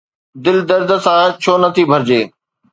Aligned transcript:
دل 0.43 0.57
درد 0.69 0.91
سان 1.03 1.23
ڇو 1.41 1.53
نه 1.61 1.67
ڀرجي؟ 1.89 2.21